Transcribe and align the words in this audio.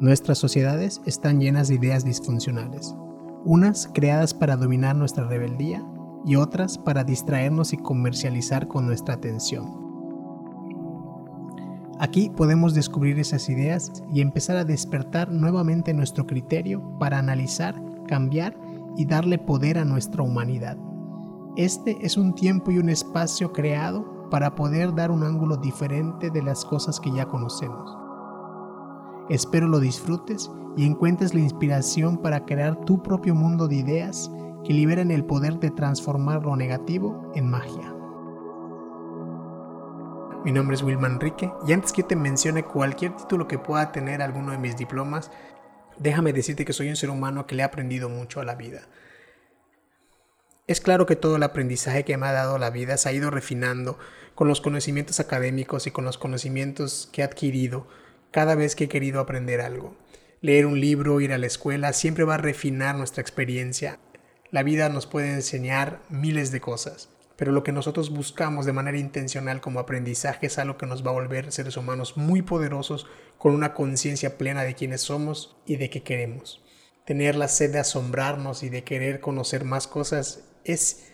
Nuestras 0.00 0.38
sociedades 0.38 1.02
están 1.04 1.40
llenas 1.40 1.68
de 1.68 1.74
ideas 1.74 2.06
disfuncionales, 2.06 2.96
unas 3.44 3.86
creadas 3.92 4.32
para 4.32 4.56
dominar 4.56 4.96
nuestra 4.96 5.28
rebeldía 5.28 5.84
y 6.24 6.36
otras 6.36 6.78
para 6.78 7.04
distraernos 7.04 7.74
y 7.74 7.76
comercializar 7.76 8.66
con 8.66 8.86
nuestra 8.86 9.16
atención. 9.16 9.78
Aquí 11.98 12.30
podemos 12.34 12.72
descubrir 12.72 13.18
esas 13.18 13.50
ideas 13.50 13.92
y 14.10 14.22
empezar 14.22 14.56
a 14.56 14.64
despertar 14.64 15.30
nuevamente 15.30 15.92
nuestro 15.92 16.26
criterio 16.26 16.96
para 16.98 17.18
analizar, 17.18 17.78
cambiar 18.08 18.56
y 18.96 19.04
darle 19.04 19.36
poder 19.36 19.76
a 19.76 19.84
nuestra 19.84 20.22
humanidad. 20.22 20.78
Este 21.58 21.98
es 22.00 22.16
un 22.16 22.34
tiempo 22.34 22.70
y 22.70 22.78
un 22.78 22.88
espacio 22.88 23.52
creado 23.52 24.30
para 24.30 24.54
poder 24.54 24.94
dar 24.94 25.10
un 25.10 25.24
ángulo 25.24 25.58
diferente 25.58 26.30
de 26.30 26.42
las 26.42 26.64
cosas 26.64 26.98
que 27.00 27.12
ya 27.12 27.26
conocemos. 27.26 28.09
Espero 29.30 29.68
lo 29.68 29.78
disfrutes 29.78 30.50
y 30.76 30.84
encuentres 30.84 31.34
la 31.34 31.40
inspiración 31.40 32.18
para 32.18 32.44
crear 32.44 32.84
tu 32.84 33.00
propio 33.00 33.32
mundo 33.32 33.68
de 33.68 33.76
ideas 33.76 34.28
que 34.64 34.72
liberan 34.72 35.12
el 35.12 35.24
poder 35.24 35.60
de 35.60 35.70
transformar 35.70 36.42
lo 36.42 36.56
negativo 36.56 37.30
en 37.36 37.48
magia. 37.48 37.94
Mi 40.44 40.50
nombre 40.50 40.74
es 40.74 40.82
Wilman 40.82 41.12
Enrique 41.12 41.52
y 41.64 41.72
antes 41.72 41.92
que 41.92 42.02
te 42.02 42.16
mencione 42.16 42.64
cualquier 42.64 43.14
título 43.14 43.46
que 43.46 43.60
pueda 43.60 43.92
tener 43.92 44.20
alguno 44.20 44.50
de 44.50 44.58
mis 44.58 44.76
diplomas, 44.76 45.30
déjame 45.96 46.32
decirte 46.32 46.64
que 46.64 46.72
soy 46.72 46.88
un 46.88 46.96
ser 46.96 47.10
humano 47.10 47.46
que 47.46 47.54
le 47.54 47.62
ha 47.62 47.66
aprendido 47.66 48.08
mucho 48.08 48.40
a 48.40 48.44
la 48.44 48.56
vida. 48.56 48.80
Es 50.66 50.80
claro 50.80 51.06
que 51.06 51.14
todo 51.14 51.36
el 51.36 51.44
aprendizaje 51.44 52.04
que 52.04 52.16
me 52.16 52.26
ha 52.26 52.32
dado 52.32 52.58
la 52.58 52.70
vida 52.70 52.96
se 52.96 53.08
ha 53.08 53.12
ido 53.12 53.30
refinando 53.30 53.96
con 54.34 54.48
los 54.48 54.60
conocimientos 54.60 55.20
académicos 55.20 55.86
y 55.86 55.92
con 55.92 56.04
los 56.04 56.18
conocimientos 56.18 57.08
que 57.12 57.20
he 57.20 57.24
adquirido 57.24 57.86
cada 58.30 58.54
vez 58.54 58.76
que 58.76 58.84
he 58.84 58.88
querido 58.88 59.20
aprender 59.20 59.60
algo. 59.60 59.96
Leer 60.40 60.66
un 60.66 60.80
libro, 60.80 61.20
ir 61.20 61.32
a 61.32 61.38
la 61.38 61.46
escuela, 61.46 61.92
siempre 61.92 62.24
va 62.24 62.36
a 62.36 62.38
refinar 62.38 62.96
nuestra 62.96 63.20
experiencia. 63.20 63.98
La 64.50 64.62
vida 64.62 64.88
nos 64.88 65.06
puede 65.06 65.32
enseñar 65.32 66.00
miles 66.08 66.50
de 66.50 66.60
cosas, 66.60 67.10
pero 67.36 67.52
lo 67.52 67.62
que 67.62 67.72
nosotros 67.72 68.10
buscamos 68.10 68.66
de 68.66 68.72
manera 68.72 68.98
intencional 68.98 69.60
como 69.60 69.80
aprendizaje 69.80 70.46
es 70.46 70.58
algo 70.58 70.76
que 70.76 70.86
nos 70.86 71.04
va 71.04 71.10
a 71.10 71.14
volver 71.14 71.52
seres 71.52 71.76
humanos 71.76 72.16
muy 72.16 72.42
poderosos 72.42 73.06
con 73.38 73.54
una 73.54 73.74
conciencia 73.74 74.38
plena 74.38 74.62
de 74.62 74.74
quiénes 74.74 75.02
somos 75.02 75.56
y 75.66 75.76
de 75.76 75.90
qué 75.90 76.02
queremos. 76.02 76.64
Tener 77.06 77.36
la 77.36 77.48
sed 77.48 77.72
de 77.72 77.78
asombrarnos 77.78 78.62
y 78.62 78.68
de 78.68 78.84
querer 78.84 79.20
conocer 79.20 79.64
más 79.64 79.86
cosas 79.86 80.44
es 80.64 81.06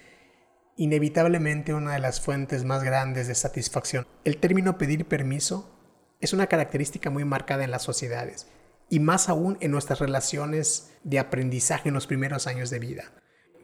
inevitablemente 0.76 1.74
una 1.74 1.94
de 1.94 2.00
las 2.00 2.20
fuentes 2.20 2.64
más 2.64 2.84
grandes 2.84 3.28
de 3.28 3.34
satisfacción. 3.34 4.06
El 4.24 4.38
término 4.38 4.78
pedir 4.78 5.06
permiso 5.06 5.75
es 6.20 6.32
una 6.32 6.46
característica 6.46 7.10
muy 7.10 7.24
marcada 7.24 7.64
en 7.64 7.70
las 7.70 7.82
sociedades 7.82 8.46
y 8.88 9.00
más 9.00 9.28
aún 9.28 9.58
en 9.60 9.70
nuestras 9.70 9.98
relaciones 9.98 10.92
de 11.04 11.18
aprendizaje 11.18 11.88
en 11.88 11.94
los 11.94 12.06
primeros 12.06 12.46
años 12.46 12.70
de 12.70 12.78
vida. 12.78 13.12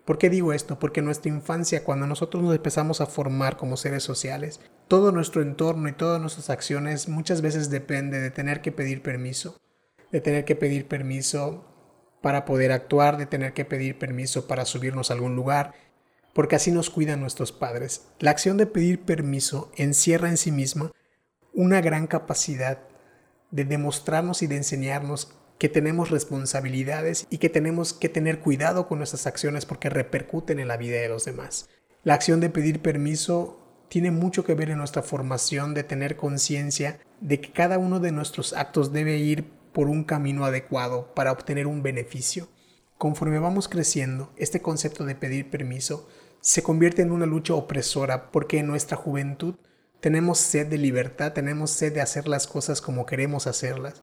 ¿Por 0.05 0.19
qué 0.19 0.31
digo 0.31 0.53
esto? 0.53 0.79
Porque 0.81 0.99
en 0.99 1.07
nuestra 1.07 1.31
infancia, 1.31 1.85
cuando 1.85 2.09
nosotros 2.09 2.43
nos 2.43 2.57
empezamos 2.57 3.01
a 3.01 3.07
formar 3.07 3.57
como 3.57 3.77
seres 3.77 4.03
sociales, 4.03 4.61
todo 4.89 5.13
nuestro 5.13 5.43
entorno 5.43 5.89
y 5.89 5.93
todas 5.93 6.21
nuestras 6.21 6.51
acciones 6.51 7.09
muchas 7.09 7.41
veces 7.41 7.71
depende 7.71 8.19
de 8.19 8.31
tener 8.31 8.63
que 8.63 8.73
pedir 8.73 9.03
permiso, 9.03 9.61
de 10.11 10.21
tener 10.21 10.45
que 10.45 10.57
pedir 10.57 10.89
permiso 10.89 11.65
para 12.21 12.45
poder 12.45 12.73
actuar, 12.73 13.17
de 13.17 13.27
tener 13.27 13.53
que 13.53 13.65
pedir 13.65 13.97
permiso 13.97 14.49
para 14.49 14.65
subirnos 14.65 15.11
a 15.11 15.15
algún 15.15 15.37
lugar, 15.37 15.75
porque 16.35 16.57
así 16.57 16.73
nos 16.73 16.91
cuidan 16.91 17.21
nuestros 17.21 17.53
padres. 17.53 18.09
La 18.19 18.33
acción 18.33 18.57
de 18.57 18.67
pedir 18.67 19.03
permiso 19.03 19.71
encierra 19.77 20.29
en 20.29 20.37
sí 20.37 20.51
misma 20.51 20.91
una 21.53 21.81
gran 21.81 22.07
capacidad 22.07 22.79
de 23.51 23.65
demostrarnos 23.65 24.43
y 24.43 24.47
de 24.47 24.57
enseñarnos 24.57 25.35
que 25.59 25.69
tenemos 25.69 26.11
responsabilidades 26.11 27.27
y 27.31 27.39
que 27.39 27.49
tenemos 27.49 27.93
que 27.93 28.09
tener 28.09 28.41
cuidado 28.41 28.89
con 28.89 28.99
nuestras 28.99 29.27
acciones 29.27 29.67
porque 29.67 29.91
repercuten 29.91 30.59
en 30.59 30.69
la 30.69 30.77
vida 30.77 31.01
de 31.01 31.09
los 31.09 31.25
demás. 31.25 31.69
La 32.03 32.15
acción 32.15 32.41
de 32.41 32.51
pedir 32.51 32.83
permiso 32.83 33.59
tiene 33.89 34.11
mucho 34.11 34.45
que 34.45 34.55
ver 34.55 34.71
en 34.71 34.79
nuestra 34.79 35.03
formación 35.03 35.75
de 35.75 35.85
tener 35.85 36.17
conciencia 36.17 36.99
de 37.21 37.41
que 37.41 37.53
cada 37.53 37.79
uno 37.79 38.01
de 38.01 38.11
nuestros 38.11 38.55
actos 38.55 38.93
debe 38.93 39.19
ir 39.19 39.45
por 39.73 39.89
un 39.89 40.03
camino 40.03 40.45
adecuado 40.45 41.15
para 41.15 41.31
obtener 41.31 41.67
un 41.67 41.83
beneficio. 41.83 42.49
Conforme 42.99 43.39
vamos 43.39 43.69
creciendo, 43.69 44.33
este 44.37 44.63
concepto 44.63 45.05
de 45.05 45.15
pedir 45.15 45.51
permiso 45.51 46.09
se 46.41 46.63
convierte 46.63 47.03
en 47.03 47.13
una 47.13 47.27
lucha 47.27 47.55
opresora 47.55 48.33
porque 48.33 48.59
en 48.59 48.67
nuestra 48.67 48.97
juventud 48.97 49.55
tenemos 50.03 50.39
sed 50.39 50.67
de 50.67 50.79
libertad, 50.79 51.33
tenemos 51.33 51.71
sed 51.71 51.95
de 51.95 52.01
hacer 52.01 52.27
las 52.27 52.49
cosas 52.49 52.81
como 52.81 53.07
queremos 53.07 53.47
hacerlas. 53.47 54.01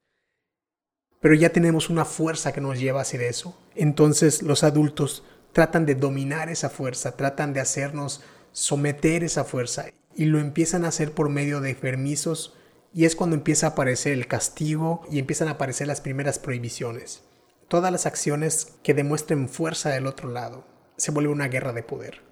Pero 1.20 1.34
ya 1.34 1.50
tenemos 1.50 1.90
una 1.90 2.06
fuerza 2.06 2.52
que 2.52 2.62
nos 2.62 2.80
lleva 2.80 3.00
a 3.00 3.02
hacer 3.02 3.20
eso. 3.20 3.54
Entonces 3.74 4.40
los 4.40 4.64
adultos 4.64 5.24
tratan 5.52 5.84
de 5.84 5.94
dominar 5.94 6.48
esa 6.48 6.70
fuerza, 6.70 7.18
tratan 7.18 7.52
de 7.52 7.60
hacernos 7.60 8.22
someter 8.50 9.24
esa 9.24 9.44
fuerza 9.44 9.88
y 10.16 10.24
lo 10.24 10.38
empiezan 10.38 10.86
a 10.86 10.88
hacer 10.88 11.12
por 11.12 11.28
medio 11.28 11.60
de 11.60 11.74
permisos 11.74 12.54
y 12.94 13.04
es 13.04 13.14
cuando 13.14 13.36
empieza 13.36 13.66
a 13.66 13.70
aparecer 13.70 14.14
el 14.14 14.26
castigo 14.26 15.02
y 15.10 15.18
empiezan 15.18 15.48
a 15.48 15.52
aparecer 15.52 15.86
las 15.86 16.00
primeras 16.00 16.38
prohibiciones. 16.38 17.24
Todas 17.68 17.92
las 17.92 18.06
acciones 18.06 18.72
que 18.82 18.94
demuestren 18.94 19.50
fuerza 19.50 19.90
del 19.90 20.06
otro 20.06 20.30
lado 20.30 20.64
se 20.96 21.10
vuelve 21.10 21.30
una 21.30 21.48
guerra 21.48 21.74
de 21.74 21.82
poder. 21.82 22.22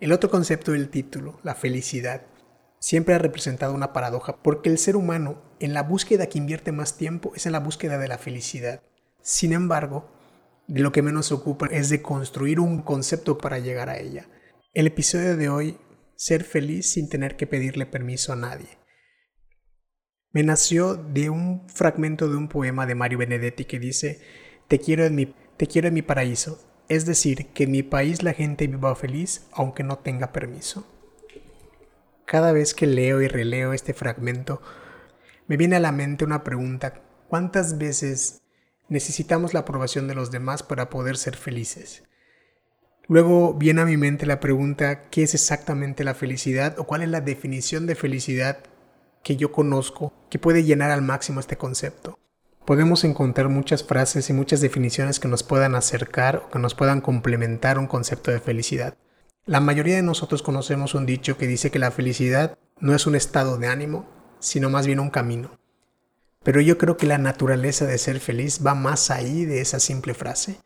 El 0.00 0.12
otro 0.12 0.28
concepto 0.28 0.72
del 0.72 0.90
título, 0.90 1.40
la 1.42 1.54
felicidad, 1.54 2.20
siempre 2.86 3.14
ha 3.14 3.18
representado 3.18 3.74
una 3.74 3.92
paradoja 3.92 4.36
porque 4.42 4.68
el 4.68 4.78
ser 4.78 4.96
humano 4.96 5.42
en 5.58 5.74
la 5.74 5.82
búsqueda 5.82 6.26
que 6.26 6.38
invierte 6.38 6.72
más 6.72 6.96
tiempo 6.96 7.32
es 7.34 7.46
en 7.46 7.52
la 7.52 7.60
búsqueda 7.60 7.98
de 7.98 8.08
la 8.08 8.18
felicidad. 8.18 8.82
Sin 9.22 9.52
embargo, 9.52 10.08
de 10.68 10.80
lo 10.80 10.92
que 10.92 11.02
menos 11.02 11.26
se 11.26 11.34
ocupa 11.34 11.66
es 11.66 11.88
de 11.88 12.02
construir 12.02 12.60
un 12.60 12.82
concepto 12.82 13.38
para 13.38 13.58
llegar 13.58 13.88
a 13.88 13.98
ella. 13.98 14.28
El 14.74 14.86
episodio 14.86 15.36
de 15.36 15.48
hoy, 15.48 15.78
ser 16.14 16.44
feliz 16.44 16.90
sin 16.90 17.08
tener 17.08 17.36
que 17.36 17.46
pedirle 17.46 17.86
permiso 17.86 18.32
a 18.32 18.36
nadie 18.36 18.68
me 20.36 20.42
nació 20.42 20.96
de 20.96 21.30
un 21.30 21.66
fragmento 21.66 22.28
de 22.28 22.36
un 22.36 22.48
poema 22.48 22.84
de 22.84 22.94
Mario 22.94 23.16
Benedetti 23.16 23.64
que 23.64 23.78
dice, 23.78 24.20
te 24.68 24.78
quiero 24.78 25.06
en 25.06 25.14
mi, 25.14 25.34
te 25.56 25.66
quiero 25.66 25.88
en 25.88 25.94
mi 25.94 26.02
paraíso, 26.02 26.60
es 26.90 27.06
decir, 27.06 27.46
que 27.54 27.64
en 27.64 27.70
mi 27.70 27.82
país 27.82 28.22
la 28.22 28.34
gente 28.34 28.66
viva 28.66 28.94
feliz 28.96 29.46
aunque 29.52 29.82
no 29.82 29.96
tenga 29.96 30.32
permiso. 30.32 30.86
Cada 32.26 32.52
vez 32.52 32.74
que 32.74 32.86
leo 32.86 33.22
y 33.22 33.28
releo 33.28 33.72
este 33.72 33.94
fragmento, 33.94 34.60
me 35.46 35.56
viene 35.56 35.76
a 35.76 35.80
la 35.80 35.92
mente 35.92 36.24
una 36.24 36.44
pregunta, 36.44 37.00
¿cuántas 37.28 37.78
veces 37.78 38.42
necesitamos 38.88 39.54
la 39.54 39.60
aprobación 39.60 40.08
de 40.08 40.14
los 40.14 40.30
demás 40.30 40.62
para 40.62 40.90
poder 40.90 41.16
ser 41.16 41.36
felices? 41.36 42.02
Luego 43.08 43.54
viene 43.54 43.80
a 43.80 43.86
mi 43.86 43.96
mente 43.96 44.26
la 44.26 44.40
pregunta, 44.40 45.08
¿qué 45.08 45.22
es 45.22 45.32
exactamente 45.32 46.04
la 46.04 46.14
felicidad 46.14 46.78
o 46.78 46.84
cuál 46.84 47.02
es 47.02 47.08
la 47.08 47.20
definición 47.20 47.86
de 47.86 47.94
felicidad 47.94 48.58
que 49.26 49.34
yo 49.34 49.50
conozco 49.50 50.12
que 50.30 50.38
puede 50.38 50.62
llenar 50.62 50.92
al 50.92 51.02
máximo 51.02 51.40
este 51.40 51.56
concepto. 51.56 52.16
Podemos 52.64 53.02
encontrar 53.02 53.48
muchas 53.48 53.82
frases 53.82 54.30
y 54.30 54.32
muchas 54.32 54.60
definiciones 54.60 55.18
que 55.18 55.26
nos 55.26 55.42
puedan 55.42 55.74
acercar 55.74 56.44
o 56.46 56.50
que 56.50 56.60
nos 56.60 56.76
puedan 56.76 57.00
complementar 57.00 57.76
un 57.80 57.88
concepto 57.88 58.30
de 58.30 58.38
felicidad. 58.38 58.96
La 59.46 59.60
mayoría 59.60 59.94
de 59.94 60.02
nosotros 60.02 60.42
conocemos 60.42 60.96
un 60.96 61.06
dicho 61.06 61.38
que 61.38 61.46
dice 61.46 61.70
que 61.70 61.78
la 61.78 61.92
felicidad 61.92 62.58
no 62.80 62.96
es 62.96 63.06
un 63.06 63.14
estado 63.14 63.58
de 63.58 63.68
ánimo, 63.68 64.04
sino 64.40 64.70
más 64.70 64.88
bien 64.88 64.98
un 64.98 65.08
camino. 65.08 65.56
Pero 66.42 66.60
yo 66.60 66.78
creo 66.78 66.96
que 66.96 67.06
la 67.06 67.18
naturaleza 67.18 67.86
de 67.86 67.96
ser 67.98 68.18
feliz 68.18 68.66
va 68.66 68.74
más 68.74 69.08
ahí 69.08 69.44
de 69.44 69.60
esa 69.60 69.78
simple 69.78 70.14
frase. 70.14 70.58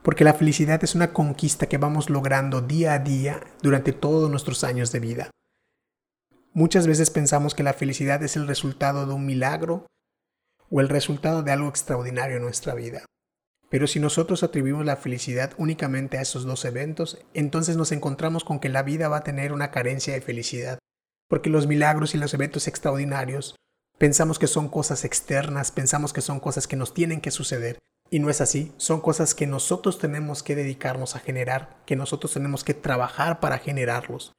Porque 0.00 0.22
la 0.22 0.34
felicidad 0.34 0.84
es 0.84 0.94
una 0.94 1.12
conquista 1.12 1.66
que 1.66 1.76
vamos 1.76 2.08
logrando 2.08 2.60
día 2.60 2.92
a 2.92 3.00
día 3.00 3.40
durante 3.62 3.92
todos 3.92 4.30
nuestros 4.30 4.62
años 4.62 4.92
de 4.92 5.00
vida. 5.00 5.30
Muchas 6.52 6.86
veces 6.86 7.10
pensamos 7.10 7.56
que 7.56 7.64
la 7.64 7.72
felicidad 7.74 8.22
es 8.22 8.36
el 8.36 8.46
resultado 8.46 9.06
de 9.06 9.14
un 9.14 9.26
milagro 9.26 9.88
o 10.70 10.80
el 10.80 10.88
resultado 10.88 11.42
de 11.42 11.50
algo 11.50 11.68
extraordinario 11.68 12.36
en 12.36 12.44
nuestra 12.44 12.74
vida. 12.74 13.04
Pero 13.74 13.88
si 13.88 13.98
nosotros 13.98 14.44
atribuimos 14.44 14.86
la 14.86 14.94
felicidad 14.94 15.52
únicamente 15.58 16.16
a 16.16 16.20
esos 16.20 16.44
dos 16.44 16.64
eventos, 16.64 17.18
entonces 17.34 17.76
nos 17.76 17.90
encontramos 17.90 18.44
con 18.44 18.60
que 18.60 18.68
la 18.68 18.84
vida 18.84 19.08
va 19.08 19.16
a 19.16 19.24
tener 19.24 19.52
una 19.52 19.72
carencia 19.72 20.14
de 20.14 20.20
felicidad, 20.20 20.78
porque 21.28 21.50
los 21.50 21.66
milagros 21.66 22.14
y 22.14 22.18
los 22.18 22.32
eventos 22.34 22.68
extraordinarios 22.68 23.56
pensamos 23.98 24.38
que 24.38 24.46
son 24.46 24.68
cosas 24.68 25.04
externas, 25.04 25.72
pensamos 25.72 26.12
que 26.12 26.20
son 26.20 26.38
cosas 26.38 26.68
que 26.68 26.76
nos 26.76 26.94
tienen 26.94 27.20
que 27.20 27.32
suceder, 27.32 27.80
y 28.10 28.20
no 28.20 28.30
es 28.30 28.40
así, 28.40 28.72
son 28.76 29.00
cosas 29.00 29.34
que 29.34 29.48
nosotros 29.48 29.98
tenemos 29.98 30.44
que 30.44 30.54
dedicarnos 30.54 31.16
a 31.16 31.18
generar, 31.18 31.82
que 31.84 31.96
nosotros 31.96 32.32
tenemos 32.32 32.62
que 32.62 32.74
trabajar 32.74 33.40
para 33.40 33.58
generarlos. 33.58 34.34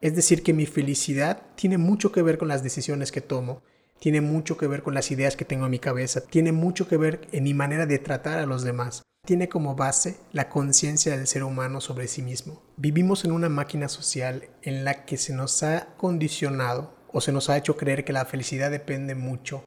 Es 0.00 0.16
decir, 0.16 0.42
que 0.42 0.52
mi 0.52 0.66
felicidad 0.66 1.42
tiene 1.54 1.78
mucho 1.78 2.10
que 2.10 2.22
ver 2.22 2.38
con 2.38 2.48
las 2.48 2.64
decisiones 2.64 3.12
que 3.12 3.20
tomo, 3.20 3.62
tiene 3.98 4.20
mucho 4.20 4.56
que 4.56 4.66
ver 4.66 4.82
con 4.82 4.94
las 4.94 5.10
ideas 5.10 5.36
que 5.36 5.44
tengo 5.44 5.64
en 5.64 5.70
mi 5.70 5.78
cabeza, 5.78 6.20
tiene 6.20 6.52
mucho 6.52 6.88
que 6.88 6.96
ver 6.96 7.26
en 7.32 7.44
mi 7.44 7.54
manera 7.54 7.86
de 7.86 7.98
tratar 7.98 8.38
a 8.38 8.46
los 8.46 8.62
demás. 8.62 9.02
Tiene 9.26 9.48
como 9.48 9.74
base 9.74 10.18
la 10.32 10.48
conciencia 10.48 11.16
del 11.16 11.26
ser 11.26 11.44
humano 11.44 11.80
sobre 11.80 12.08
sí 12.08 12.22
mismo. 12.22 12.62
Vivimos 12.76 13.24
en 13.24 13.32
una 13.32 13.48
máquina 13.48 13.88
social 13.88 14.48
en 14.62 14.84
la 14.84 15.04
que 15.04 15.18
se 15.18 15.34
nos 15.34 15.62
ha 15.62 15.94
condicionado 15.96 16.94
o 17.12 17.20
se 17.20 17.32
nos 17.32 17.50
ha 17.50 17.56
hecho 17.56 17.76
creer 17.76 18.04
que 18.04 18.12
la 18.12 18.24
felicidad 18.24 18.70
depende 18.70 19.14
mucho 19.14 19.64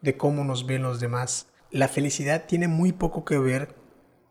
de 0.00 0.16
cómo 0.16 0.44
nos 0.44 0.66
ven 0.66 0.82
los 0.82 1.00
demás. 1.00 1.48
La 1.70 1.88
felicidad 1.88 2.46
tiene 2.46 2.68
muy 2.68 2.92
poco 2.92 3.24
que 3.24 3.38
ver 3.38 3.76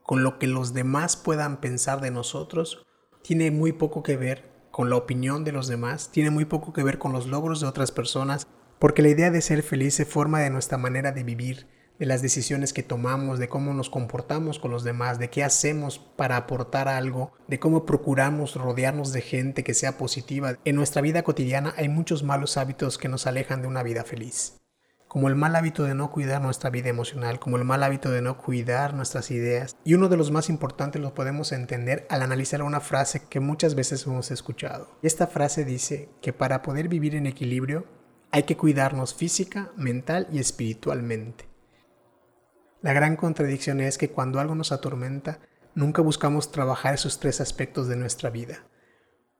con 0.03 0.23
lo 0.23 0.37
que 0.37 0.47
los 0.47 0.73
demás 0.73 1.15
puedan 1.15 1.61
pensar 1.61 2.01
de 2.01 2.11
nosotros, 2.11 2.85
tiene 3.21 3.51
muy 3.51 3.71
poco 3.71 4.03
que 4.03 4.17
ver 4.17 4.51
con 4.69 4.89
la 4.89 4.97
opinión 4.97 5.43
de 5.43 5.51
los 5.51 5.67
demás, 5.67 6.09
tiene 6.11 6.29
muy 6.29 6.45
poco 6.45 6.73
que 6.73 6.83
ver 6.83 6.97
con 6.97 7.13
los 7.13 7.27
logros 7.27 7.61
de 7.61 7.67
otras 7.67 7.91
personas, 7.91 8.47
porque 8.83 9.01
la 9.01 9.07
idea 9.07 9.31
de 9.31 9.39
ser 9.39 9.63
feliz 9.63 9.93
se 9.93 10.03
forma 10.03 10.41
de 10.41 10.49
nuestra 10.49 10.77
manera 10.77 11.13
de 11.13 11.23
vivir, 11.23 11.67
de 11.99 12.05
las 12.05 12.21
decisiones 12.21 12.73
que 12.73 12.83
tomamos, 12.83 13.39
de 13.39 13.47
cómo 13.47 13.73
nos 13.73 13.89
comportamos 13.89 14.59
con 14.59 14.71
los 14.71 14.83
demás, 14.83 15.19
de 15.19 15.29
qué 15.29 15.41
hacemos 15.41 15.99
para 15.99 16.35
aportar 16.35 16.89
algo, 16.89 17.31
de 17.47 17.61
cómo 17.61 17.85
procuramos 17.85 18.55
rodearnos 18.55 19.13
de 19.13 19.21
gente 19.21 19.63
que 19.63 19.73
sea 19.73 19.97
positiva. 19.97 20.57
En 20.65 20.75
nuestra 20.75 21.01
vida 21.01 21.23
cotidiana 21.23 21.73
hay 21.77 21.87
muchos 21.87 22.23
malos 22.23 22.57
hábitos 22.57 22.97
que 22.97 23.07
nos 23.07 23.25
alejan 23.25 23.61
de 23.61 23.69
una 23.69 23.83
vida 23.83 24.03
feliz 24.03 24.59
como 25.07 25.27
el 25.27 25.35
mal 25.35 25.55
hábito 25.55 25.83
de 25.83 25.93
no 25.93 26.09
cuidar 26.09 26.41
nuestra 26.41 26.71
vida 26.71 26.89
emocional, 26.89 27.39
como 27.39 27.57
el 27.57 27.63
mal 27.63 27.83
hábito 27.83 28.09
de 28.09 28.23
no 28.23 28.39
cuidar 28.39 28.95
nuestras 28.95 29.29
ideas. 29.29 29.75
Y 29.83 29.93
uno 29.93 30.09
de 30.09 30.17
los 30.17 30.31
más 30.31 30.49
importantes 30.49 30.99
lo 31.03 31.13
podemos 31.13 31.51
entender 31.51 32.07
al 32.09 32.23
analizar 32.23 32.63
una 32.63 32.79
frase 32.79 33.21
que 33.29 33.39
muchas 33.39 33.75
veces 33.75 34.07
hemos 34.07 34.31
escuchado. 34.31 34.89
Esta 35.03 35.27
frase 35.27 35.65
dice 35.65 36.09
que 36.19 36.33
para 36.33 36.63
poder 36.63 36.87
vivir 36.87 37.13
en 37.13 37.27
equilibrio 37.27 37.85
hay 38.33 38.43
que 38.43 38.57
cuidarnos 38.57 39.13
física, 39.13 39.71
mental 39.77 40.27
y 40.31 40.39
espiritualmente. 40.39 41.47
La 42.81 42.91
gran 42.91 43.15
contradicción 43.15 43.79
es 43.79 43.99
que 43.99 44.09
cuando 44.09 44.39
algo 44.39 44.55
nos 44.55 44.71
atormenta, 44.71 45.39
nunca 45.75 46.01
buscamos 46.01 46.51
trabajar 46.51 46.95
esos 46.95 47.19
tres 47.19 47.41
aspectos 47.41 47.87
de 47.87 47.95
nuestra 47.95 48.31
vida. 48.31 48.65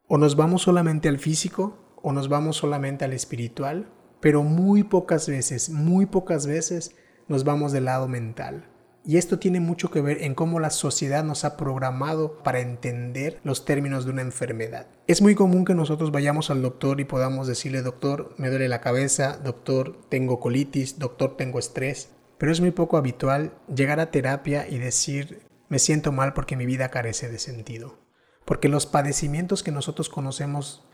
O 0.07 0.19
nos 0.19 0.35
vamos 0.35 0.61
solamente 0.61 1.09
al 1.09 1.17
físico, 1.17 1.95
o 2.03 2.13
nos 2.13 2.29
vamos 2.29 2.57
solamente 2.57 3.03
al 3.03 3.13
espiritual, 3.13 3.91
pero 4.21 4.43
muy 4.43 4.83
pocas 4.83 5.27
veces, 5.27 5.71
muy 5.71 6.05
pocas 6.05 6.45
veces 6.45 6.95
nos 7.27 7.43
vamos 7.43 7.71
del 7.71 7.85
lado 7.85 8.07
mental. 8.07 8.69
Y 9.05 9.17
esto 9.17 9.37
tiene 9.37 9.59
mucho 9.59 9.91
que 9.91 9.99
ver 9.99 10.23
en 10.23 10.33
cómo 10.33 10.61
la 10.61 10.69
sociedad 10.69 11.25
nos 11.25 11.43
ha 11.43 11.57
programado 11.57 12.37
para 12.41 12.61
entender 12.61 13.41
los 13.43 13.65
términos 13.65 14.05
de 14.05 14.11
una 14.11 14.21
enfermedad. 14.21 14.87
Es 15.07 15.21
muy 15.21 15.35
común 15.35 15.65
que 15.65 15.75
nosotros 15.75 16.11
vayamos 16.11 16.49
al 16.49 16.61
doctor 16.61 17.01
y 17.01 17.05
podamos 17.05 17.47
decirle, 17.47 17.81
doctor, 17.81 18.33
me 18.37 18.49
duele 18.49 18.69
la 18.69 18.79
cabeza, 18.79 19.37
doctor, 19.43 19.99
tengo 20.07 20.39
colitis, 20.39 20.99
doctor, 20.99 21.35
tengo 21.35 21.59
estrés. 21.59 22.11
Pero 22.37 22.51
es 22.53 22.61
muy 22.61 22.71
poco 22.71 22.95
habitual 22.95 23.53
llegar 23.73 23.99
a 23.99 24.09
terapia 24.09 24.69
y 24.69 24.77
decir, 24.77 25.41
me 25.67 25.79
siento 25.79 26.13
mal 26.13 26.33
porque 26.33 26.55
mi 26.55 26.65
vida 26.65 26.89
carece 26.89 27.29
de 27.29 27.39
sentido. 27.39 27.99
Porque 28.45 28.69
los 28.69 28.85
padecimientos 28.85 29.63
que 29.63 29.71
nosotros 29.71 30.07
conocemos 30.07 30.85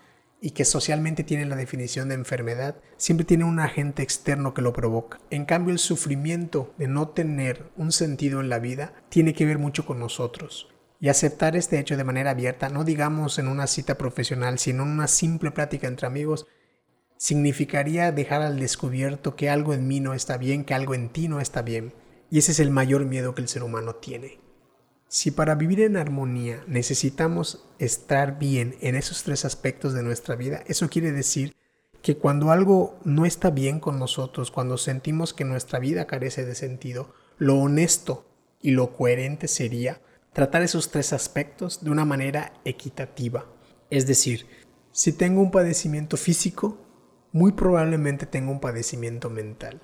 y 0.42 0.52
que 0.52 0.66
socialmente 0.66 1.24
tiene 1.24 1.46
la 1.46 1.56
definición 1.56 2.10
de 2.10 2.16
enfermedad, 2.16 2.76
siempre 2.98 3.26
tiene 3.26 3.44
un 3.44 3.60
agente 3.60 4.04
externo 4.04 4.54
que 4.54 4.62
lo 4.62 4.74
provoca. 4.74 5.20
En 5.30 5.46
cambio, 5.46 5.74
el 5.74 5.80
sufrimiento 5.80 6.74
de 6.78 6.88
no 6.88 7.10
tener 7.10 7.70
un 7.76 7.92
sentido 7.92 8.40
en 8.40 8.50
la 8.50 8.60
vida 8.60 8.94
tiene 9.10 9.34
que 9.34 9.46
ver 9.46 9.58
mucho 9.58 9.86
con 9.86 10.00
nosotros. 10.00 10.70
Y 11.02 11.10
aceptar 11.10 11.56
este 11.56 11.80
hecho 11.80 11.98
de 11.98 12.04
manera 12.04 12.32
abierta, 12.32 12.70
no 12.70 12.84
digamos 12.84 13.40
en 13.40 13.48
una 13.48 13.68
cita 13.68 13.98
profesional, 13.98 14.60
sino 14.60 14.84
en 14.84 14.90
una 14.90 15.08
simple 15.08 15.52
plática 15.52 15.88
entre 15.88 16.08
amigos, 16.08 16.48
significaría 17.18 18.12
dejar 18.12 18.42
al 18.42 18.60
descubierto 18.60 19.36
que 19.36 19.50
algo 19.50 19.74
en 19.74 19.88
mí 19.88 20.00
no 20.00 20.14
está 20.14 20.38
bien, 20.38 20.64
que 20.64 20.74
algo 20.74 20.94
en 20.94 21.10
ti 21.10 21.28
no 21.28 21.42
está 21.42 21.62
bien. 21.62 21.94
Y 22.32 22.40
ese 22.40 22.52
es 22.52 22.60
el 22.60 22.72
mayor 22.72 23.06
miedo 23.06 23.34
que 23.34 23.42
el 23.42 23.48
ser 23.48 23.64
humano 23.64 23.96
tiene. 23.96 24.40
Si 25.12 25.32
para 25.32 25.56
vivir 25.56 25.82
en 25.82 25.98
armonía 25.98 26.64
necesitamos 26.68 27.66
estar 27.80 28.38
bien 28.38 28.76
en 28.80 28.94
esos 28.94 29.24
tres 29.24 29.44
aspectos 29.44 29.96
de 29.96 30.04
nuestra 30.04 30.36
vida, 30.36 30.64
eso 30.68 30.88
quiere 30.88 31.12
decir 31.12 31.56
que 32.04 32.18
cuando 32.18 32.52
algo 32.52 33.00
no 33.04 33.26
está 33.26 33.50
bien 33.50 33.80
con 33.80 33.98
nosotros, 33.98 34.52
cuando 34.52 34.78
sentimos 34.78 35.34
que 35.34 35.46
nuestra 35.46 35.80
vida 35.80 36.06
carece 36.06 36.46
de 36.46 36.54
sentido, 36.54 37.12
lo 37.40 37.56
honesto 37.56 38.28
y 38.62 38.70
lo 38.70 38.96
coherente 38.96 39.48
sería 39.48 40.00
tratar 40.32 40.62
esos 40.62 40.92
tres 40.92 41.12
aspectos 41.12 41.84
de 41.84 41.90
una 41.90 42.06
manera 42.06 42.54
equitativa. 42.64 43.48
Es 43.90 44.06
decir, 44.06 44.46
si 44.92 45.12
tengo 45.12 45.42
un 45.42 45.50
padecimiento 45.50 46.18
físico, 46.18 46.78
muy 47.32 47.54
probablemente 47.54 48.28
tengo 48.28 48.52
un 48.52 48.60
padecimiento 48.60 49.32
mental 49.32 49.82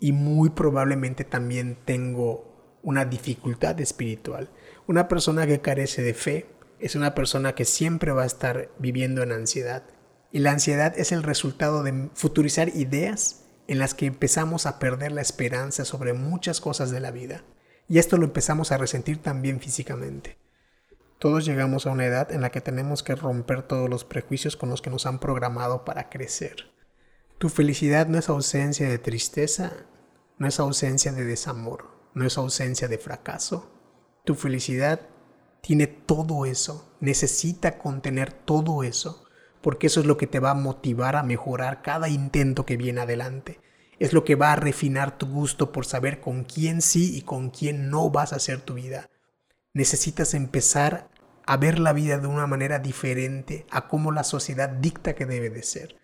y 0.00 0.10
muy 0.10 0.50
probablemente 0.50 1.22
también 1.22 1.78
tengo 1.84 2.80
una 2.84 3.04
dificultad 3.04 3.80
espiritual. 3.80 4.50
Una 4.86 5.08
persona 5.08 5.46
que 5.46 5.62
carece 5.62 6.02
de 6.02 6.12
fe 6.12 6.46
es 6.78 6.94
una 6.94 7.14
persona 7.14 7.54
que 7.54 7.64
siempre 7.64 8.12
va 8.12 8.24
a 8.24 8.26
estar 8.26 8.68
viviendo 8.78 9.22
en 9.22 9.32
ansiedad. 9.32 9.84
Y 10.30 10.40
la 10.40 10.50
ansiedad 10.50 10.92
es 10.98 11.10
el 11.10 11.22
resultado 11.22 11.82
de 11.82 12.10
futurizar 12.12 12.68
ideas 12.68 13.46
en 13.66 13.78
las 13.78 13.94
que 13.94 14.04
empezamos 14.04 14.66
a 14.66 14.78
perder 14.78 15.12
la 15.12 15.22
esperanza 15.22 15.86
sobre 15.86 16.12
muchas 16.12 16.60
cosas 16.60 16.90
de 16.90 17.00
la 17.00 17.12
vida. 17.12 17.44
Y 17.88 17.98
esto 17.98 18.18
lo 18.18 18.26
empezamos 18.26 18.72
a 18.72 18.76
resentir 18.76 19.22
también 19.22 19.58
físicamente. 19.58 20.36
Todos 21.18 21.46
llegamos 21.46 21.86
a 21.86 21.90
una 21.90 22.04
edad 22.04 22.30
en 22.30 22.42
la 22.42 22.50
que 22.50 22.60
tenemos 22.60 23.02
que 23.02 23.14
romper 23.14 23.62
todos 23.62 23.88
los 23.88 24.04
prejuicios 24.04 24.54
con 24.58 24.68
los 24.68 24.82
que 24.82 24.90
nos 24.90 25.06
han 25.06 25.18
programado 25.18 25.86
para 25.86 26.10
crecer. 26.10 26.74
Tu 27.38 27.48
felicidad 27.48 28.06
no 28.06 28.18
es 28.18 28.28
ausencia 28.28 28.86
de 28.86 28.98
tristeza, 28.98 29.72
no 30.36 30.46
es 30.46 30.60
ausencia 30.60 31.12
de 31.12 31.24
desamor, 31.24 31.86
no 32.12 32.26
es 32.26 32.36
ausencia 32.36 32.86
de 32.88 32.98
fracaso, 32.98 33.73
tu 34.24 34.34
felicidad 34.34 35.00
tiene 35.60 35.86
todo 35.86 36.46
eso, 36.46 36.94
necesita 37.00 37.78
contener 37.78 38.32
todo 38.32 38.82
eso, 38.82 39.24
porque 39.60 39.86
eso 39.86 40.00
es 40.00 40.06
lo 40.06 40.16
que 40.16 40.26
te 40.26 40.40
va 40.40 40.50
a 40.50 40.54
motivar 40.54 41.16
a 41.16 41.22
mejorar 41.22 41.82
cada 41.82 42.08
intento 42.08 42.66
que 42.66 42.76
viene 42.76 43.02
adelante. 43.02 43.60
Es 43.98 44.12
lo 44.12 44.24
que 44.24 44.34
va 44.34 44.52
a 44.52 44.56
refinar 44.56 45.16
tu 45.16 45.26
gusto 45.26 45.72
por 45.72 45.86
saber 45.86 46.20
con 46.20 46.44
quién 46.44 46.82
sí 46.82 47.16
y 47.16 47.22
con 47.22 47.50
quién 47.50 47.90
no 47.90 48.10
vas 48.10 48.32
a 48.32 48.36
hacer 48.36 48.60
tu 48.60 48.74
vida. 48.74 49.08
Necesitas 49.72 50.34
empezar 50.34 51.10
a 51.46 51.56
ver 51.56 51.78
la 51.78 51.92
vida 51.92 52.18
de 52.18 52.26
una 52.26 52.46
manera 52.46 52.78
diferente 52.78 53.66
a 53.70 53.88
cómo 53.88 54.10
la 54.10 54.24
sociedad 54.24 54.68
dicta 54.68 55.14
que 55.14 55.26
debe 55.26 55.50
de 55.50 55.62
ser. 55.62 55.96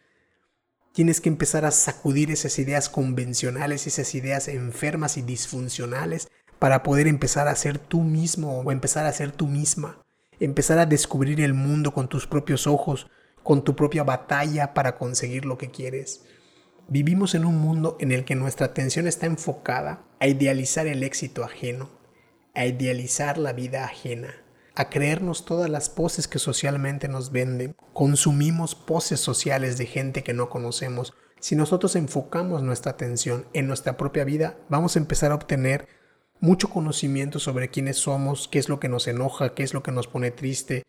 Tienes 0.93 1.20
que 1.20 1.28
empezar 1.28 1.64
a 1.64 1.70
sacudir 1.70 2.31
esas 2.31 2.58
ideas 2.58 2.88
convencionales, 2.88 3.87
esas 3.87 4.14
ideas 4.14 4.49
enfermas 4.49 5.17
y 5.17 5.22
disfuncionales 5.22 6.28
para 6.60 6.82
poder 6.84 7.08
empezar 7.08 7.48
a 7.48 7.56
ser 7.56 7.78
tú 7.78 8.02
mismo 8.02 8.60
o 8.60 8.70
empezar 8.70 9.06
a 9.06 9.12
ser 9.12 9.32
tú 9.32 9.48
misma, 9.48 9.98
empezar 10.38 10.78
a 10.78 10.86
descubrir 10.86 11.40
el 11.40 11.54
mundo 11.54 11.92
con 11.92 12.06
tus 12.06 12.26
propios 12.26 12.66
ojos, 12.66 13.08
con 13.42 13.64
tu 13.64 13.74
propia 13.74 14.05
batalla 14.05 14.74
para 14.74 14.98
conseguir 14.98 15.46
lo 15.46 15.56
que 15.56 15.70
quieres. 15.70 16.22
Vivimos 16.86 17.34
en 17.34 17.46
un 17.46 17.56
mundo 17.56 17.96
en 17.98 18.12
el 18.12 18.26
que 18.26 18.34
nuestra 18.34 18.67
atención 18.67 19.06
está 19.06 19.24
enfocada 19.24 20.05
a 20.20 20.26
idealizar 20.26 20.86
el 20.86 21.02
éxito 21.02 21.44
ajeno, 21.44 21.88
a 22.55 22.67
idealizar 22.67 23.38
la 23.38 23.55
vida 23.55 23.84
ajena, 23.84 24.34
a 24.74 24.90
creernos 24.90 25.46
todas 25.46 25.70
las 25.70 25.88
poses 25.88 26.29
que 26.29 26.38
socialmente 26.38 27.08
nos 27.08 27.32
venden. 27.32 27.74
Consumimos 27.94 28.74
poses 28.74 29.19
sociales 29.19 29.79
de 29.79 29.86
gente 29.86 30.22
que 30.22 30.34
no 30.34 30.50
conocemos. 30.50 31.14
Si 31.38 31.56
nosotros 31.56 31.96
enfocamos 31.96 32.62
nuestra 32.62 32.93
atención 32.93 33.46
en 33.55 33.67
nuestra 33.67 33.96
propia 33.96 34.24
vida, 34.24 34.58
vamos 34.69 34.96
a 34.96 34.98
empezar 34.98 35.32
a 35.32 35.36
obtener 35.36 35.88
mucho 36.41 36.70
conocimiento 36.70 37.39
sobre 37.39 37.69
quiénes 37.69 37.99
somos, 37.99 38.49
qué 38.49 38.59
es 38.59 38.69
lo 38.69 38.81
que 38.81 38.89
nos 38.89 39.06
enoja, 39.06 39.55
qué 39.55 39.63
es 39.63 39.75
lo 39.75 39.82
que 39.82 39.93
nos 39.93 40.09
pone 40.09 40.31
triste, 40.31 40.85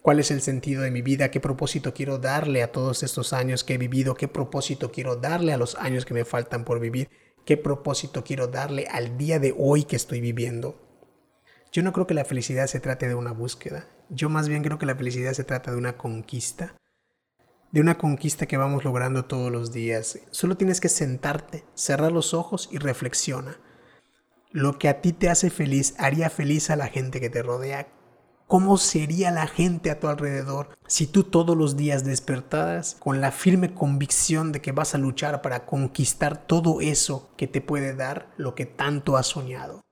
cuál 0.00 0.20
es 0.20 0.30
el 0.30 0.40
sentido 0.40 0.82
de 0.82 0.90
mi 0.90 1.02
vida, 1.02 1.30
qué 1.30 1.38
propósito 1.38 1.92
quiero 1.92 2.18
darle 2.18 2.62
a 2.62 2.72
todos 2.72 3.02
estos 3.02 3.32
años 3.32 3.62
que 3.62 3.74
he 3.74 3.78
vivido, 3.78 4.14
qué 4.14 4.26
propósito 4.26 4.90
quiero 4.90 5.16
darle 5.16 5.52
a 5.52 5.58
los 5.58 5.74
años 5.76 6.06
que 6.06 6.14
me 6.14 6.24
faltan 6.24 6.64
por 6.64 6.80
vivir, 6.80 7.10
qué 7.44 7.56
propósito 7.58 8.24
quiero 8.24 8.46
darle 8.46 8.86
al 8.90 9.18
día 9.18 9.38
de 9.38 9.54
hoy 9.56 9.84
que 9.84 9.96
estoy 9.96 10.20
viviendo. 10.20 10.82
Yo 11.72 11.82
no 11.82 11.92
creo 11.92 12.06
que 12.06 12.14
la 12.14 12.24
felicidad 12.24 12.66
se 12.66 12.80
trate 12.80 13.06
de 13.06 13.14
una 13.14 13.32
búsqueda, 13.32 13.86
yo 14.08 14.30
más 14.30 14.48
bien 14.48 14.62
creo 14.62 14.78
que 14.78 14.86
la 14.86 14.96
felicidad 14.96 15.34
se 15.34 15.44
trata 15.44 15.72
de 15.72 15.76
una 15.76 15.98
conquista, 15.98 16.74
de 17.70 17.80
una 17.82 17.98
conquista 17.98 18.46
que 18.46 18.56
vamos 18.56 18.84
logrando 18.84 19.26
todos 19.26 19.52
los 19.52 19.72
días. 19.72 20.20
Solo 20.30 20.56
tienes 20.56 20.80
que 20.80 20.88
sentarte, 20.88 21.64
cerrar 21.74 22.12
los 22.12 22.32
ojos 22.32 22.70
y 22.72 22.78
reflexiona 22.78 23.58
lo 24.56 24.78
que 24.78 24.88
a 24.88 25.02
ti 25.02 25.12
te 25.12 25.28
hace 25.28 25.50
feliz 25.50 25.94
haría 25.98 26.30
feliz 26.30 26.70
a 26.70 26.76
la 26.76 26.86
gente 26.86 27.20
que 27.20 27.28
te 27.28 27.42
rodea. 27.42 27.88
¿Cómo 28.46 28.78
sería 28.78 29.30
la 29.30 29.46
gente 29.46 29.90
a 29.90 30.00
tu 30.00 30.08
alrededor 30.08 30.70
si 30.86 31.06
tú 31.06 31.24
todos 31.24 31.54
los 31.54 31.76
días 31.76 32.06
despertaras 32.06 32.96
con 32.98 33.20
la 33.20 33.32
firme 33.32 33.74
convicción 33.74 34.52
de 34.52 34.62
que 34.62 34.72
vas 34.72 34.94
a 34.94 34.98
luchar 34.98 35.42
para 35.42 35.66
conquistar 35.66 36.46
todo 36.46 36.80
eso 36.80 37.28
que 37.36 37.46
te 37.46 37.60
puede 37.60 37.94
dar 37.94 38.32
lo 38.38 38.54
que 38.54 38.64
tanto 38.64 39.18
has 39.18 39.26
soñado? 39.26 39.82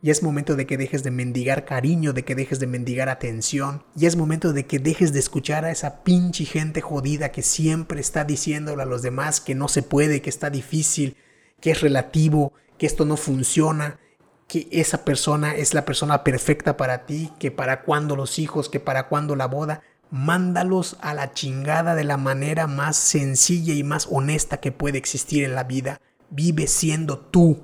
Y 0.00 0.10
es 0.10 0.22
momento 0.22 0.54
de 0.54 0.66
que 0.66 0.78
dejes 0.78 1.02
de 1.02 1.10
mendigar 1.10 1.64
cariño, 1.64 2.12
de 2.12 2.24
que 2.24 2.36
dejes 2.36 2.60
de 2.60 2.68
mendigar 2.68 3.08
atención. 3.08 3.82
Y 3.96 4.06
es 4.06 4.14
momento 4.14 4.52
de 4.52 4.64
que 4.64 4.78
dejes 4.78 5.12
de 5.12 5.18
escuchar 5.18 5.64
a 5.64 5.72
esa 5.72 6.04
pinche 6.04 6.44
gente 6.44 6.82
jodida 6.82 7.32
que 7.32 7.42
siempre 7.42 8.00
está 8.00 8.22
diciéndole 8.22 8.80
a 8.84 8.86
los 8.86 9.02
demás 9.02 9.40
que 9.40 9.56
no 9.56 9.66
se 9.66 9.82
puede, 9.82 10.22
que 10.22 10.30
está 10.30 10.50
difícil, 10.50 11.16
que 11.60 11.72
es 11.72 11.80
relativo, 11.80 12.52
que 12.78 12.86
esto 12.86 13.04
no 13.04 13.16
funciona, 13.16 13.98
que 14.46 14.68
esa 14.70 15.04
persona 15.04 15.54
es 15.54 15.74
la 15.74 15.84
persona 15.84 16.22
perfecta 16.24 16.76
para 16.76 17.06
ti, 17.06 17.32
que 17.38 17.50
para 17.50 17.82
cuando 17.82 18.16
los 18.16 18.38
hijos, 18.38 18.68
que 18.68 18.80
para 18.80 19.08
cuando 19.08 19.36
la 19.36 19.46
boda, 19.46 19.82
mándalos 20.10 20.96
a 21.00 21.14
la 21.14 21.32
chingada 21.32 21.94
de 21.94 22.04
la 22.04 22.16
manera 22.16 22.66
más 22.66 22.96
sencilla 22.96 23.74
y 23.74 23.82
más 23.82 24.06
honesta 24.10 24.58
que 24.58 24.72
puede 24.72 24.98
existir 24.98 25.44
en 25.44 25.54
la 25.54 25.64
vida. 25.64 26.00
Vive 26.30 26.66
siendo 26.66 27.18
tú. 27.18 27.62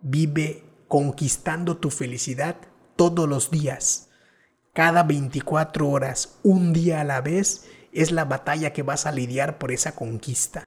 Vive 0.00 0.64
conquistando 0.86 1.76
tu 1.78 1.90
felicidad 1.90 2.56
todos 2.96 3.28
los 3.28 3.50
días. 3.50 4.08
Cada 4.72 5.02
24 5.02 5.88
horas, 5.88 6.38
un 6.44 6.72
día 6.72 7.00
a 7.00 7.04
la 7.04 7.20
vez, 7.20 7.66
es 7.92 8.12
la 8.12 8.24
batalla 8.24 8.72
que 8.72 8.82
vas 8.82 9.06
a 9.06 9.12
lidiar 9.12 9.58
por 9.58 9.72
esa 9.72 9.94
conquista. 9.94 10.64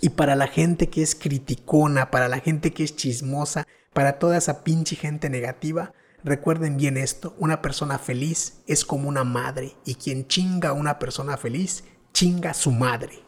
Y 0.00 0.10
para 0.10 0.36
la 0.36 0.48
gente 0.48 0.90
que 0.90 1.02
es 1.02 1.14
criticona, 1.14 2.10
para 2.10 2.28
la 2.28 2.40
gente 2.40 2.72
que 2.72 2.84
es 2.84 2.94
chismosa, 2.94 3.66
para 3.98 4.20
toda 4.20 4.38
esa 4.38 4.62
pinche 4.62 4.94
gente 4.94 5.28
negativa, 5.28 5.92
recuerden 6.22 6.76
bien 6.76 6.96
esto, 6.96 7.34
una 7.36 7.60
persona 7.60 7.98
feliz 7.98 8.62
es 8.68 8.84
como 8.84 9.08
una 9.08 9.24
madre 9.24 9.72
y 9.84 9.96
quien 9.96 10.28
chinga 10.28 10.68
a 10.68 10.72
una 10.72 11.00
persona 11.00 11.36
feliz, 11.36 11.82
chinga 12.12 12.50
a 12.50 12.54
su 12.54 12.70
madre. 12.70 13.24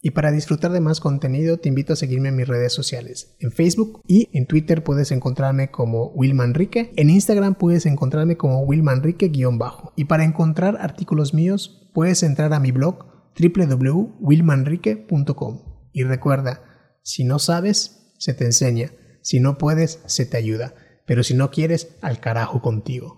Y 0.00 0.12
para 0.12 0.30
disfrutar 0.30 0.70
de 0.70 0.80
más 0.80 1.00
contenido 1.00 1.58
te 1.58 1.68
invito 1.68 1.92
a 1.92 1.96
seguirme 1.96 2.28
en 2.28 2.36
mis 2.36 2.46
redes 2.46 2.72
sociales. 2.72 3.34
En 3.40 3.50
Facebook 3.50 4.00
y 4.06 4.28
en 4.32 4.46
Twitter 4.46 4.84
puedes 4.84 5.10
encontrarme 5.10 5.72
como 5.72 6.12
Wilmanrique. 6.12 6.92
En 6.94 7.10
Instagram 7.10 7.56
puedes 7.56 7.84
encontrarme 7.84 8.36
como 8.36 8.60
Wilmanrique-bajo. 8.60 9.92
Y 9.96 10.04
para 10.04 10.22
encontrar 10.22 10.78
artículos 10.80 11.34
míos 11.34 11.90
puedes 11.94 12.22
entrar 12.22 12.52
a 12.52 12.60
mi 12.60 12.70
blog 12.70 13.06
www.wilmanrique.com. 13.36 15.62
Y 15.92 16.04
recuerda, 16.04 16.62
si 17.02 17.24
no 17.24 17.40
sabes, 17.40 18.14
se 18.18 18.34
te 18.34 18.44
enseña. 18.44 18.92
Si 19.22 19.40
no 19.40 19.58
puedes, 19.58 20.00
se 20.06 20.26
te 20.26 20.36
ayuda. 20.36 20.74
Pero 21.06 21.22
si 21.22 21.34
no 21.34 21.50
quieres, 21.50 21.96
al 22.02 22.20
carajo 22.20 22.60
contigo. 22.60 23.17